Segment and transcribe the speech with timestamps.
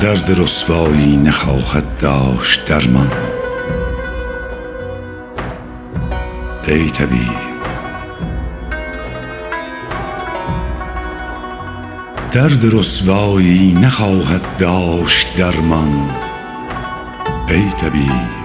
[0.00, 3.12] درد رسوایی نخواهد داشت درمان.
[6.66, 7.44] ای طبیب.
[12.32, 16.10] درد رسوایی نخواهد داشت درمان.
[17.48, 18.44] ای طبیب.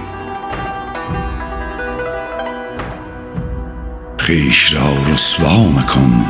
[4.20, 6.24] خویش را رسوا مکن.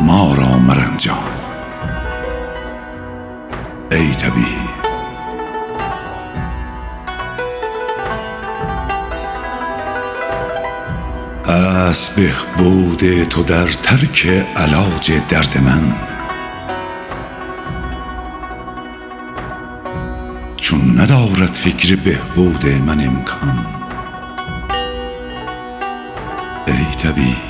[0.00, 1.37] ما را مرنجان.
[3.90, 4.78] ای طبیب
[11.46, 15.92] هست بهبود تو در ترک علاج درد من.
[20.56, 23.66] چون ندارد فکر بهبود من امکان.
[26.66, 27.47] ای طبیب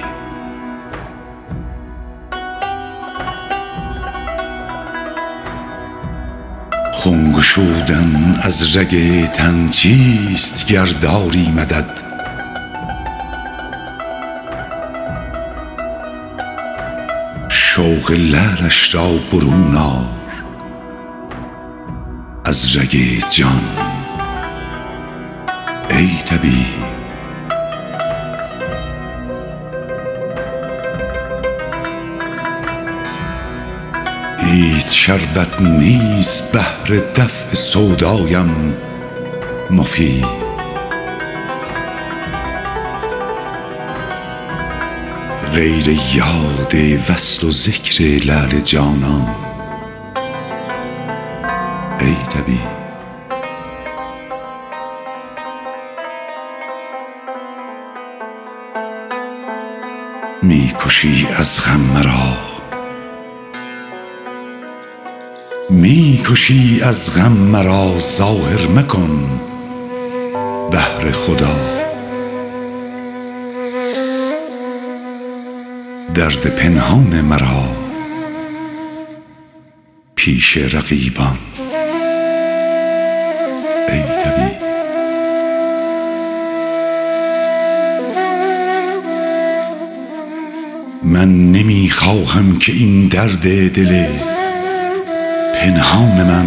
[7.08, 11.90] خون گشودن از رگ تن چیست گر داری مدد؟
[17.48, 20.04] شوق لعلش را برون آر
[22.44, 23.62] از رگ جان.
[25.90, 26.97] ای طبیب
[34.50, 38.74] هیچ شربت نیست بهر دفع سودایم
[39.70, 40.24] مفید.
[45.54, 46.74] غیر یاد
[47.10, 49.34] وصل و ذکر لعل جانان
[52.00, 52.78] ای طبیب.
[60.42, 62.47] می کشی از غم مرا.
[65.88, 69.40] می کشی از غم مرا ظاهر مکن
[70.70, 71.56] بهر خدا.
[76.14, 77.68] درد پنهان مرا
[80.14, 81.38] پیش رقیبان.
[83.88, 84.02] ای
[91.02, 94.06] من نمی خواهم که این درد دل
[95.60, 96.46] پنهان من.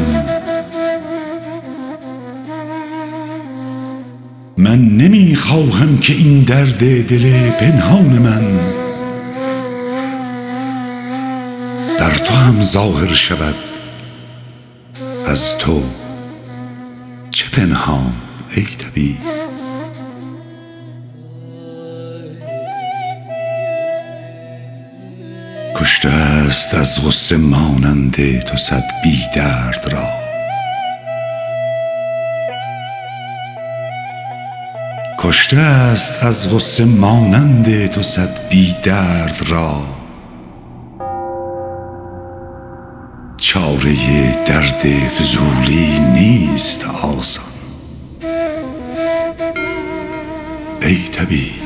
[4.58, 8.60] من نمی خواهم که این درد دل پنهان من.
[12.00, 13.56] در تو هم ظاهر شود.
[15.28, 15.84] از تو
[17.32, 18.14] چه پنهان
[18.56, 19.41] ای طبیب؟
[25.82, 30.08] کشته است از غصه مانند تو صد بی درد را.
[35.20, 39.82] کشته است از غصه مانند تو صد بی درد را.
[43.38, 43.96] چاره
[44.46, 44.82] درد
[45.20, 47.46] فضولی نیست آسان.
[50.82, 51.61] ای طبیب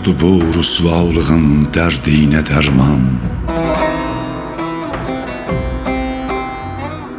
[0.00, 3.02] Yoxdur bu rüsvalığın dərdinə dərman.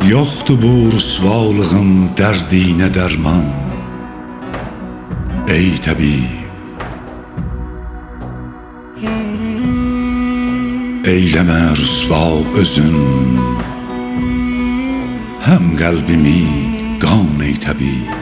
[0.01, 3.45] Yoxdur bu rüsvalığın dərdinə dərman.
[5.45, 6.25] Ey təbib
[11.13, 12.24] Eyləmə rüsva
[12.63, 12.98] özün.
[15.45, 16.42] Həm qəlbimi
[17.06, 18.21] qan ey təbib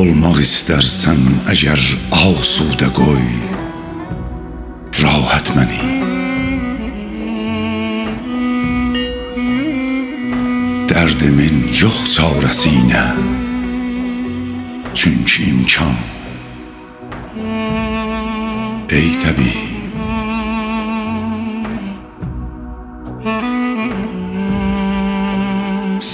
[0.00, 1.20] olmaq istərsən
[1.52, 1.80] əgər
[2.16, 3.24] asudə qoy.
[5.00, 5.80] Rahat məni.
[10.88, 13.04] Dərdimin yox çarəsi ilə.
[14.96, 15.92] Çünki imkan.
[19.00, 19.68] Ey təbii.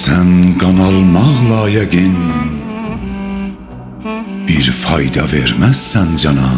[0.01, 0.31] Sən
[0.61, 2.46] qanalmaq layiqin
[4.57, 6.51] bir fayda verməzsən cana.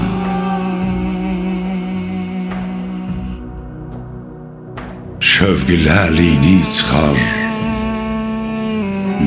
[5.30, 7.18] Şövqü ləlini çıxar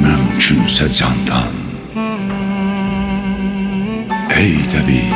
[0.03, 1.57] mümkünsə candan.
[4.39, 5.11] Ey təbii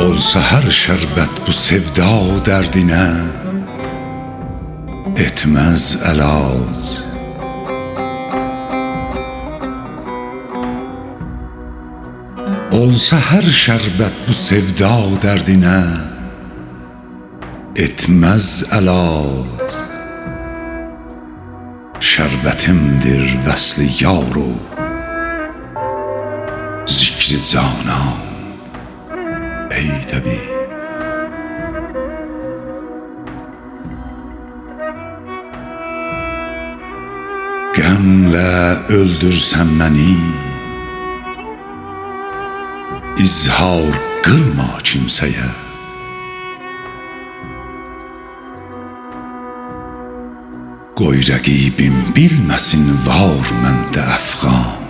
[0.00, 2.08] Olsa hər şərbət bu sevda
[2.48, 3.04] dərdinə
[5.20, 6.86] etməz əlac.
[12.78, 14.92] Olsa hər şərbət bu sevda
[15.24, 15.80] dərdinə
[17.84, 19.76] etməz əlac.
[22.10, 24.48] Şərbətimdir vəsli yar o
[26.88, 28.16] zikri canan.
[29.80, 30.59] ey tabi
[37.80, 40.12] Qəmlə öldürsən məni
[43.24, 45.48] İzhar qılma kimsəyə.
[51.00, 54.82] Qoy rəqibim bilməsin var məndə əfğan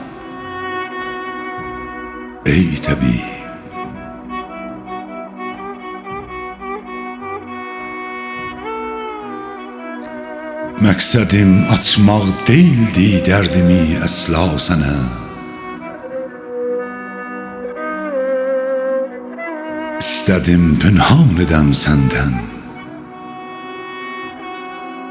[2.51, 3.40] Ey təbii
[10.81, 14.95] Məqsədim açmaq deyildi dərdimi əsla sənə
[20.01, 22.33] İstədim pünhan edəm səndən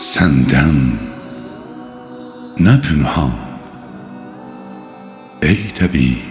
[0.07, 0.79] Səndən
[2.65, 3.37] nə pünhan
[5.51, 6.28] Ey təbii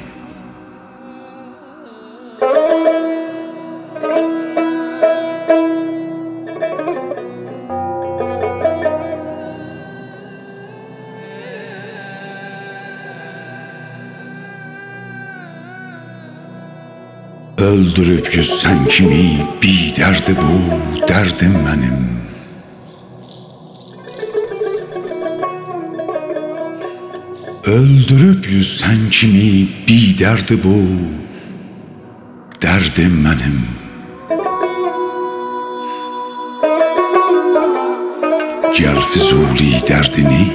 [17.69, 22.09] Öldürüp yüzsen kimi bir derdi bu derdim benim.
[27.65, 30.83] Öldürüp yüzsen kimi bir derdi bu
[32.63, 33.63] derdim benim.
[38.79, 40.53] Gel Fizuli derdini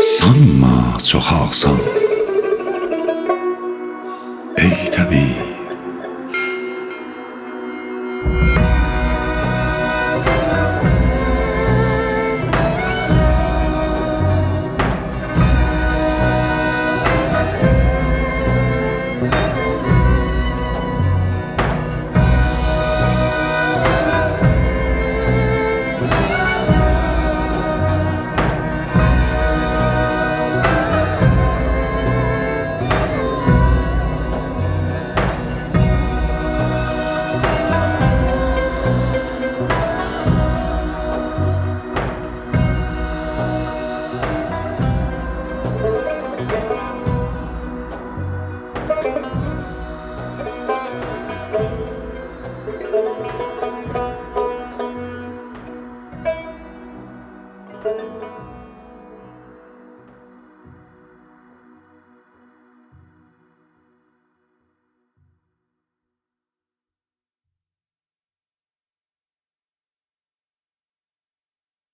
[0.00, 1.76] Sanma çok alsan